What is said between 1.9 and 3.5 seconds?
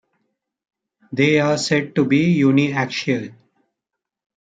to be uniaxial.